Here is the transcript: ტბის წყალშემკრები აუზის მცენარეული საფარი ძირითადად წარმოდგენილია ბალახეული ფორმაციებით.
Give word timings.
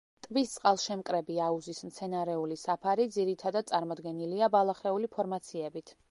ტბის 0.25 0.51
წყალშემკრები 0.53 1.35
აუზის 1.47 1.81
მცენარეული 1.89 2.57
საფარი 2.61 3.05
ძირითადად 3.17 3.69
წარმოდგენილია 3.73 4.49
ბალახეული 4.57 5.11
ფორმაციებით. 5.17 5.95